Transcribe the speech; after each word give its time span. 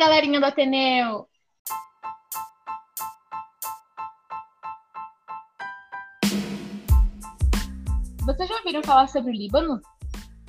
galerinha 0.00 0.40
do 0.40 0.46
Ateneu! 0.46 1.28
Vocês 8.24 8.48
já 8.48 8.56
ouviram 8.56 8.82
falar 8.82 9.08
sobre 9.08 9.30
o 9.30 9.34
Líbano? 9.34 9.78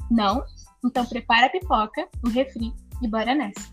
Não? 0.09 0.41
Então 0.86 1.05
prepara 1.05 1.47
a 1.47 1.50
pipoca, 1.50 2.07
o 2.23 2.29
refri 2.29 2.71
e 3.01 3.09
bora 3.09 3.36
nessa! 3.36 3.69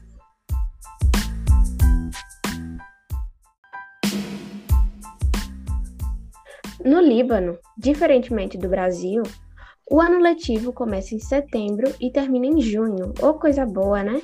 No 6.84 7.00
Líbano, 7.00 7.56
diferentemente 7.76 8.58
do 8.58 8.68
Brasil, 8.68 9.22
o 9.88 10.00
ano 10.00 10.18
letivo 10.18 10.72
começa 10.72 11.14
em 11.14 11.20
setembro 11.20 11.94
e 12.00 12.10
termina 12.10 12.46
em 12.46 12.60
junho, 12.60 13.14
ou 13.22 13.34
coisa 13.34 13.64
boa, 13.64 14.02
né? 14.02 14.20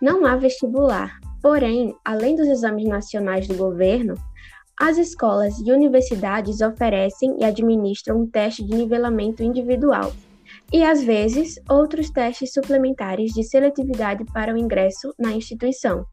Não 0.00 0.24
há 0.24 0.34
vestibular, 0.34 1.20
porém, 1.42 1.94
além 2.04 2.34
dos 2.34 2.48
exames 2.48 2.86
nacionais 2.86 3.46
do 3.46 3.54
governo, 3.54 4.14
as 4.80 4.96
escolas 4.96 5.58
e 5.58 5.70
universidades 5.70 6.62
oferecem 6.62 7.36
e 7.38 7.44
administram 7.44 8.22
um 8.22 8.26
teste 8.26 8.64
de 8.64 8.74
nivelamento 8.74 9.42
individual 9.42 10.10
e, 10.72 10.82
às 10.82 11.02
vezes, 11.02 11.60
outros 11.68 12.08
testes 12.08 12.54
suplementares 12.54 13.32
de 13.32 13.44
seletividade 13.44 14.24
para 14.32 14.54
o 14.54 14.56
ingresso 14.56 15.12
na 15.18 15.32
instituição. 15.32 16.06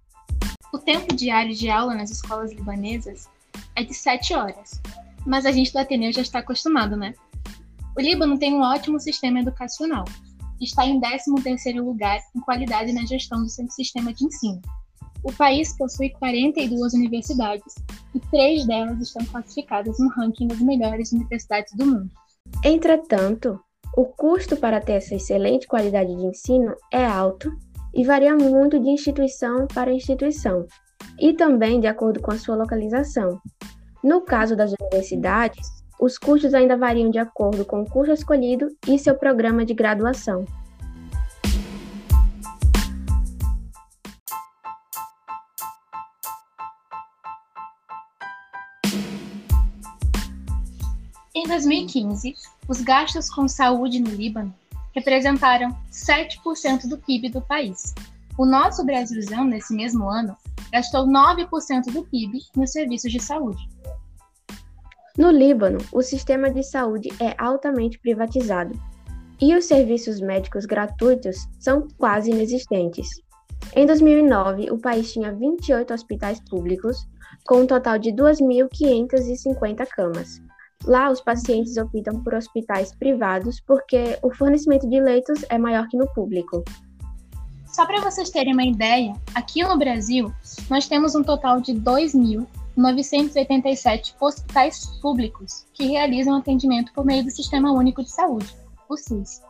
O 0.73 0.77
tempo 0.77 1.15
diário 1.15 1.55
de 1.55 1.69
aula 1.69 1.95
nas 1.95 2.11
escolas 2.11 2.51
libanesas 2.51 3.29
é 3.73 3.85
de 3.85 3.93
7 3.93 4.33
horas, 4.33 4.81
mas 5.25 5.45
a 5.45 5.51
gente 5.53 5.71
do 5.71 5.79
Ateneu 5.79 6.11
já 6.11 6.21
está 6.21 6.39
acostumado, 6.39 6.97
né? 6.97 7.13
O 7.97 8.01
Líbano 8.01 8.37
tem 8.37 8.53
um 8.53 8.61
ótimo 8.61 8.99
sistema 8.99 9.39
educacional. 9.39 10.03
Está 10.61 10.85
em 10.85 10.99
13º 10.99 11.83
lugar 11.83 12.19
em 12.35 12.39
qualidade 12.41 12.93
na 12.93 13.05
gestão 13.05 13.41
do 13.43 13.49
seu 13.49 13.69
sistema 13.69 14.13
de 14.13 14.25
ensino. 14.25 14.61
O 15.23 15.33
país 15.33 15.75
possui 15.77 16.09
42 16.11 16.93
universidades 16.93 17.75
e 18.13 18.19
três 18.31 18.65
delas 18.65 18.99
estão 19.01 19.25
classificadas 19.25 19.97
no 19.99 20.09
ranking 20.09 20.47
das 20.47 20.59
melhores 20.59 21.11
universidades 21.11 21.73
do 21.75 21.85
mundo. 21.85 22.09
Entretanto, 22.63 23.59
o 23.95 24.05
custo 24.05 24.55
para 24.55 24.79
ter 24.79 24.93
essa 24.93 25.15
excelente 25.15 25.67
qualidade 25.67 26.15
de 26.15 26.25
ensino 26.25 26.75
é 26.93 27.05
alto 27.05 27.51
e 27.93 28.03
varia 28.03 28.35
muito 28.35 28.79
de 28.79 28.89
instituição 28.89 29.67
para 29.67 29.91
instituição, 29.91 30.67
e 31.19 31.33
também 31.33 31.79
de 31.79 31.87
acordo 31.87 32.21
com 32.21 32.31
a 32.31 32.37
sua 32.37 32.55
localização. 32.55 33.41
No 34.03 34.21
caso 34.21 34.55
das 34.55 34.71
universidades, 34.79 35.67
os 35.99 36.17
custos 36.17 36.53
ainda 36.53 36.77
variam 36.77 37.09
de 37.09 37.17
acordo 37.17 37.65
com 37.65 37.81
o 37.81 37.89
curso 37.89 38.11
escolhido 38.11 38.67
e 38.87 38.99
seu 38.99 39.15
programa 39.15 39.65
de 39.65 39.73
graduação. 39.73 40.45
Em 51.33 51.47
2015, 51.47 52.35
os 52.67 52.81
gastos 52.81 53.29
com 53.29 53.47
saúde 53.47 53.99
no 53.99 54.09
Líbano 54.09 54.53
representaram 54.93 55.75
7% 55.91 56.87
do 56.87 56.97
PIB 56.97 57.29
do 57.29 57.41
país. 57.41 57.93
O 58.37 58.45
nosso 58.45 58.83
Brasilzão, 58.83 59.45
nesse 59.45 59.73
mesmo 59.73 60.09
ano, 60.09 60.35
gastou 60.71 61.07
9% 61.07 61.91
do 61.91 62.03
PIB 62.03 62.39
nos 62.55 62.71
serviços 62.71 63.11
de 63.11 63.19
saúde. 63.19 63.67
No 65.17 65.31
Líbano, 65.31 65.79
o 65.91 66.03
sistema 66.03 66.51
de 66.51 66.61
saúde 66.61 67.09
é 67.19 67.33
altamente 67.39 67.97
privatizado 67.97 68.79
e 69.41 69.55
os 69.55 69.65
serviços 69.65 70.21
médicos 70.21 70.65
gratuitos 70.67 71.47
são 71.59 71.87
quase 71.97 72.29
inexistentes. 72.29 73.07
Em 73.75 73.87
2009, 73.87 74.71
o 74.71 74.77
país 74.77 75.11
tinha 75.11 75.33
28 75.33 75.91
hospitais 75.91 76.39
públicos, 76.47 77.07
com 77.45 77.61
um 77.61 77.65
total 77.67 77.97
de 77.97 78.11
2.550 78.11 79.87
camas. 79.87 80.39
Lá, 80.85 81.09
os 81.09 81.19
pacientes 81.19 81.77
optam 81.77 82.23
por 82.23 82.35
hospitais 82.35 82.93
privados 82.93 83.59
porque 83.61 84.19
o 84.21 84.31
fornecimento 84.31 84.87
de 84.87 84.99
leitos 85.01 85.43
é 85.49 85.57
maior 85.57 85.87
que 85.87 85.97
no 85.97 86.07
público. 86.13 86.63
Só 87.65 87.87
para 87.87 88.01
vocês 88.01 88.29
terem 88.29 88.53
uma 88.53 88.65
ideia, 88.65 89.13
aqui 89.33 89.63
no 89.63 89.77
Brasil, 89.77 90.31
nós 90.69 90.87
temos 90.87 91.15
um 91.15 91.23
total 91.23 91.59
de 91.59 91.73
2.000 91.73 92.45
987 92.77 94.15
hospitais 94.21 94.85
públicos 95.01 95.65
que 95.73 95.87
realizam 95.87 96.37
atendimento 96.37 96.93
por 96.93 97.03
meio 97.03 97.23
do 97.23 97.31
Sistema 97.31 97.71
Único 97.71 98.03
de 98.03 98.11
Saúde, 98.11 98.55
o 98.87 98.95
SUS. 98.95 99.41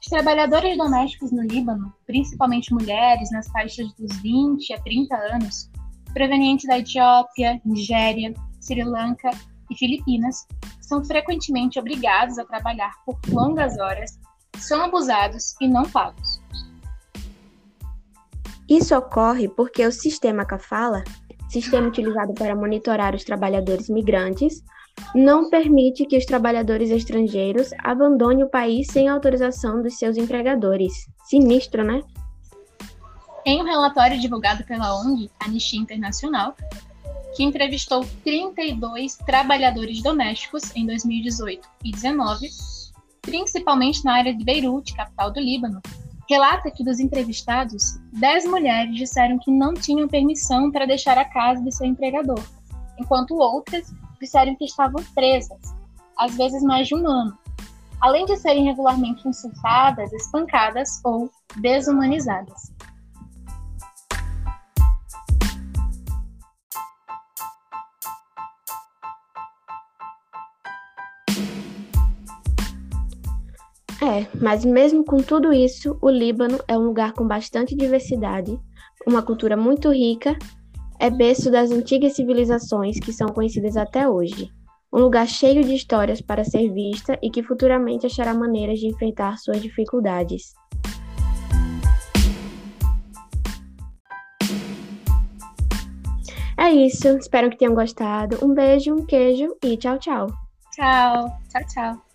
Os 0.00 0.08
trabalhadores 0.08 0.78
domésticos 0.78 1.30
no 1.30 1.42
Líbano, 1.42 1.92
principalmente 2.06 2.72
mulheres 2.72 3.30
nas 3.30 3.48
faixas 3.48 3.92
dos 3.98 4.16
20 4.22 4.72
a 4.72 4.80
30 4.80 5.14
anos, 5.14 5.70
provenientes 6.14 6.66
da 6.66 6.78
Etiópia, 6.78 7.60
Nigéria, 7.66 8.32
Sri 8.62 8.82
Lanka 8.82 9.30
e 9.70 9.76
Filipinas, 9.76 10.46
são 10.86 11.04
frequentemente 11.04 11.78
obrigados 11.78 12.38
a 12.38 12.44
trabalhar 12.44 12.92
por 13.04 13.18
longas 13.28 13.78
horas, 13.78 14.18
são 14.58 14.82
abusados 14.82 15.54
e 15.60 15.68
não 15.68 15.88
pagos. 15.88 16.40
Isso 18.68 18.96
ocorre 18.96 19.48
porque 19.48 19.84
o 19.84 19.92
sistema 19.92 20.44
Kafala, 20.44 21.02
sistema 21.48 21.88
utilizado 21.88 22.32
para 22.34 22.54
monitorar 22.54 23.14
os 23.14 23.24
trabalhadores 23.24 23.88
migrantes, 23.88 24.62
não 25.14 25.50
permite 25.50 26.06
que 26.06 26.16
os 26.16 26.24
trabalhadores 26.24 26.90
estrangeiros 26.90 27.70
abandonem 27.82 28.44
o 28.44 28.48
país 28.48 28.86
sem 28.88 29.08
autorização 29.08 29.82
dos 29.82 29.98
seus 29.98 30.16
empregadores. 30.16 30.92
Sinistro, 31.24 31.84
né? 31.84 32.00
Em 33.44 33.60
um 33.60 33.64
relatório 33.64 34.18
divulgado 34.18 34.64
pela 34.64 34.98
ONG 35.00 35.30
Anistia 35.40 35.80
Internacional, 35.80 36.54
que 37.34 37.42
entrevistou 37.42 38.06
32 38.22 39.16
trabalhadores 39.16 40.02
domésticos 40.02 40.74
em 40.74 40.86
2018 40.86 41.68
e 41.84 41.90
2019, 41.90 42.48
principalmente 43.22 44.04
na 44.04 44.14
área 44.14 44.34
de 44.34 44.44
Beirute, 44.44 44.94
capital 44.94 45.32
do 45.32 45.40
Líbano, 45.40 45.80
relata 46.28 46.70
que 46.70 46.84
dos 46.84 47.00
entrevistados, 47.00 47.98
10 48.12 48.46
mulheres 48.46 48.94
disseram 48.94 49.38
que 49.38 49.50
não 49.50 49.74
tinham 49.74 50.08
permissão 50.08 50.70
para 50.70 50.86
deixar 50.86 51.18
a 51.18 51.24
casa 51.24 51.62
de 51.62 51.74
seu 51.74 51.86
empregador, 51.86 52.42
enquanto 52.98 53.34
outras 53.34 53.92
disseram 54.20 54.54
que 54.56 54.64
estavam 54.64 55.02
presas, 55.14 55.60
às 56.18 56.36
vezes 56.36 56.62
mais 56.62 56.88
de 56.88 56.94
um 56.94 57.06
ano, 57.06 57.36
além 58.00 58.24
de 58.26 58.36
serem 58.36 58.64
regularmente 58.64 59.26
insultadas, 59.26 60.12
espancadas 60.12 61.00
ou 61.04 61.30
desumanizadas. 61.56 62.73
É, 74.04 74.26
mas 74.38 74.66
mesmo 74.66 75.02
com 75.02 75.16
tudo 75.16 75.50
isso, 75.50 75.96
o 76.02 76.10
Líbano 76.10 76.58
é 76.68 76.76
um 76.76 76.82
lugar 76.82 77.14
com 77.14 77.26
bastante 77.26 77.74
diversidade, 77.74 78.60
uma 79.06 79.22
cultura 79.22 79.56
muito 79.56 79.90
rica, 79.90 80.36
é 81.00 81.08
berço 81.08 81.50
das 81.50 81.70
antigas 81.70 82.14
civilizações 82.14 83.00
que 83.00 83.14
são 83.14 83.28
conhecidas 83.28 83.78
até 83.78 84.06
hoje. 84.06 84.50
Um 84.92 85.00
lugar 85.00 85.26
cheio 85.26 85.64
de 85.64 85.74
histórias 85.74 86.20
para 86.20 86.44
ser 86.44 86.70
vista 86.70 87.18
e 87.22 87.30
que 87.30 87.42
futuramente 87.42 88.04
achará 88.04 88.34
maneiras 88.34 88.78
de 88.78 88.88
enfrentar 88.88 89.38
suas 89.38 89.62
dificuldades. 89.62 90.52
É 96.58 96.70
isso, 96.70 97.08
espero 97.08 97.48
que 97.48 97.56
tenham 97.56 97.74
gostado. 97.74 98.38
Um 98.44 98.52
beijo, 98.52 98.94
um 98.94 99.06
queijo 99.06 99.56
e 99.64 99.78
tchau, 99.78 99.98
tchau. 99.98 100.26
Tchau, 100.72 101.38
tchau, 101.48 101.62
tchau. 101.72 102.13